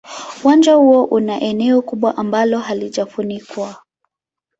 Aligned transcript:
Uwanja 0.43 0.73
huo 0.75 1.03
una 1.05 1.39
eneo 1.41 1.81
kubwa 1.81 2.17
ambalo 2.17 2.59
halijafunikwa. 2.59 3.81